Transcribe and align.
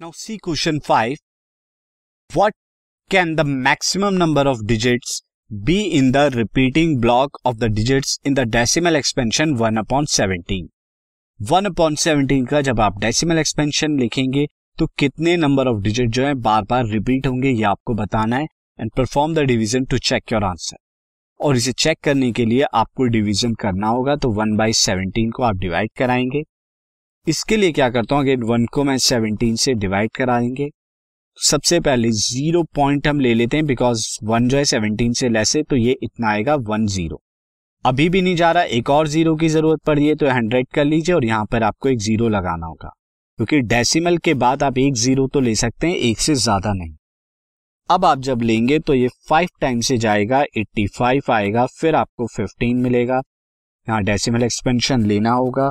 Now 0.00 0.12
see 0.12 0.38
question 0.38 0.80
5. 0.80 1.16
What 2.30 2.52
can 3.10 3.34
the 3.34 3.42
maximum 3.42 4.16
number 4.16 4.42
of 4.42 4.64
digits 4.64 5.22
be 5.50 5.86
in 5.92 6.12
the 6.12 6.30
repeating 6.30 7.00
block 7.00 7.30
of 7.44 7.58
the 7.58 7.68
digits 7.68 8.16
in 8.24 8.34
the 8.34 8.46
decimal 8.46 8.94
expansion 8.94 9.56
1 9.56 9.76
upon 9.76 10.06
17? 10.06 10.68
1 11.40 11.66
upon 11.66 11.96
17 11.96 12.46
का 12.50 12.60
जब 12.60 12.80
आप 12.80 13.00
decimal 13.00 13.38
expansion 13.38 13.98
लिखेंगे 14.00 14.46
तो 14.78 14.86
कितने 14.98 15.36
number 15.36 15.68
of 15.68 15.82
digit 15.82 16.10
जो 16.10 16.26
है 16.26 16.34
बार 16.34 16.62
बार 16.64 16.86
repeat 16.86 17.26
होंगे, 17.26 17.50
ये 17.50 17.62
आपको 17.62 17.94
बताना 17.94 18.36
है 18.36 18.46
and 18.80 18.90
perform 18.96 19.34
the 19.34 19.46
division 19.46 19.84
to 19.84 19.98
check 19.98 20.32
your 20.32 20.44
answer 20.44 20.76
और 21.40 21.56
इसे 21.56 21.72
चेक 21.72 21.98
करने 22.04 22.30
के 22.32 22.44
लिए 22.44 22.62
आपको 22.82 23.04
डिवीज़न 23.16 23.54
करना 23.64 23.88
होगा 23.88 24.16
तो 24.16 24.30
वन 24.38 24.56
बाई 24.56 24.72
सेवनटीन 24.82 25.30
को 25.30 25.42
आप 25.42 25.56
डिवाइड 25.56 25.90
कराएँगे 25.98 26.42
इसके 27.28 27.56
लिए 27.56 27.72
क्या 27.72 27.88
करता 27.90 28.14
हूँ 28.14 28.22
अगर 28.22 28.44
वन 28.44 28.66
को 28.66 28.84
मैं 28.84 28.98
सेवनटीन 28.98 29.56
से 29.56 29.74
डिवाइड 29.74 30.10
करा 30.10 30.26
कराएँगे 30.26 30.70
सबसे 31.38 31.80
पहले 31.80 32.10
ज़ीरो 32.10 32.62
पॉइंट 32.74 33.06
हम 33.08 33.20
ले 33.20 33.34
लेते 33.34 33.56
हैं 33.56 33.66
बिकॉज़ 33.66 34.06
वन 34.24 34.48
जो 34.48 34.56
है 34.56 34.64
सेवनटीन 34.64 35.12
से 35.12 35.28
लेस 35.28 35.56
है 35.56 35.62
तो 35.62 35.76
ये 35.76 35.96
इतना 36.02 36.30
आएगा 36.30 36.54
वन 36.54 36.86
ज़ीरो 36.86 37.20
अभी 37.84 38.08
भी 38.08 38.20
नहीं 38.22 38.36
जा 38.36 38.50
रहा, 38.52 38.62
एक 38.62 38.90
और 38.90 39.08
ज़ीरो 39.08 39.34
की 39.36 39.48
ज़रूरत 39.48 39.80
पड़ 39.80 39.94
रही 39.96 40.06
है 40.08 40.14
तो 40.14 40.28
हंड्रेड 40.28 40.66
कर 40.68 40.84
लीजिए, 40.84 41.14
और 41.14 41.24
यहाँ 41.24 41.44
पर 41.44 41.62
आपको 41.62 41.88
एक 41.88 41.98
ज़ीरो 41.98 42.28
लगाना 42.28 42.66
होगा। 42.66 42.88
क्योंकि 43.38 43.60
डेसिमल 43.60 44.16
के 44.18 44.34
बाद 44.34 44.62
आप 44.62 44.78
एक 44.78 44.94
ज़ीरो 44.94 45.26
तो 45.26 45.40
ले 45.40 45.54
सकते 45.54 45.86
हैं, 45.86 45.96
एक 45.96 46.18
से 46.18 46.34
ज़्यादा 46.34 46.72
नहीं। 46.72 46.94
अब 47.90 48.04
आप 48.04 48.20
जब 48.20 48.42
लेंगे 48.42 48.78
तो 48.78 48.94
ये 48.94 49.08
फाइव 49.28 49.48
टाइम 49.60 49.80
से 49.80 49.98
जाएगा 49.98 50.42
एट्टी 50.56 50.86
फाइव 50.88 51.32
आएगा, 51.32 51.66
फिर 51.66 51.94
आपको 51.94 52.26
फिफ्टीन 52.26 52.76
मिलेगा। 52.76 53.20
यहाँ 53.88 54.02
डेसिमल 54.04 54.42
एक्सपेंशन 54.42 55.06
लेना 55.06 55.32
होगा। 55.32 55.70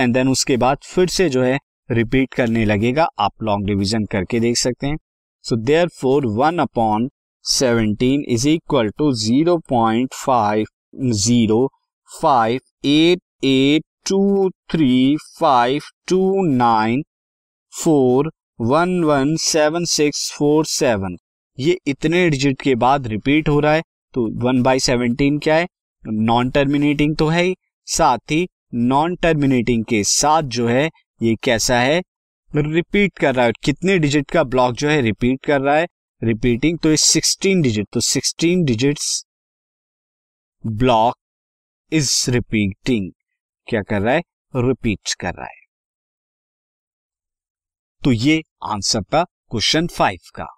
एंड 0.00 0.14
देन 0.14 0.28
उसके 0.28 0.56
बाद 0.56 0.78
फिर 0.84 1.08
से 1.08 1.28
जो 1.28 1.42
है 1.42 1.58
रिपीट 1.88 2.34
करने 2.34 2.64
लगेगा। 2.64 3.08
आप 3.18 3.42
लॉन्ग 3.42 3.66
डिविजन 3.66 4.04
करके 4.06 4.40
देख 4.40 4.56
सकते 4.56 4.86
हैं। 4.86 4.96
So 5.44 5.56
there 5.56 5.88
four 6.00 6.26
one 6.36 6.58
upon 6.58 7.08
seventeen 7.44 8.24
is 8.28 8.48
equal 8.48 8.90
to 8.98 9.12
zero 9.16 9.56
point 9.68 10.14
five 10.14 10.66
zero 11.16 11.66
five 12.10 12.60
eight 12.86 13.20
eight 13.44 13.84
two 14.08 14.48
three 14.70 15.16
five 15.38 15.82
two 16.08 16.44
nine 16.46 17.02
four 17.72 18.30
one 18.60 19.02
one 19.04 19.34
seven 19.36 19.84
six 19.84 20.30
four 20.32 20.64
seven 20.66 21.16
ये 21.58 21.78
इतने 21.86 22.28
digit 22.30 22.60
के 22.62 22.74
बाद 22.74 23.06
repeat 23.06 23.48
हो 23.48 23.58
रहा 23.60 23.72
है। 23.72 23.82
तो 24.14 24.26
वन 24.44 24.62
बाई 24.62 24.80
सेवनटीन 24.80 25.38
क्या 25.38 25.54
है? 25.54 25.66
नॉन 26.04 26.50
टर्मिनेटिंग 26.50 27.16
तो 27.16 27.26
है 27.28 27.42
ही। 27.42 27.54
साथ 27.88 28.30
ही 28.30 28.48
नॉन 28.74 29.16
टर्मिनेटिंग 29.16 29.84
के 29.84 30.04
साथ 30.04 30.42
जो 30.42 30.68
है, 30.68 30.90
ये 31.22 31.36
कैसा 31.36 31.80
है? 31.80 32.02
रिपीट 32.56 33.18
कर 33.18 33.34
रहा 33.34 33.46
है। 33.46 33.52
कितने 33.64 33.98
डिजिट 33.98 34.30
का 34.30 34.44
ब्लॉक 34.44 34.74
जो 34.74 34.88
है 34.88 35.00
रिपीट 35.00 35.44
कर 35.44 35.60
रहा 35.60 35.76
है। 35.76 35.86
रिपीटिंग 36.22 36.78
तो 36.78 36.96
सिक्सटीन 36.96 37.62
डिजिट 37.62 37.86
तो 37.92 38.00
sixteen 38.00 38.64
digits 38.64 39.24
block 40.66 41.16
is 41.92 42.30
repeating 42.30 43.12
क्या 43.68 43.82
कर 43.82 44.02
रहा 44.02 44.14
है? 44.14 44.22
रिपीट 44.56 45.14
कर 45.20 45.34
रहा 45.34 45.46
है। 45.46 45.60
तो 48.04 48.12
ये 48.12 48.42
आंसर 48.64 49.02
था 49.02 49.24
क्वेश्चन 49.24 49.86
फाइव 49.86 50.18
का। 50.34 50.57